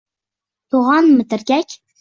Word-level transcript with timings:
Toʼgʼonmi 0.71 1.29
tirgak? 1.31 1.69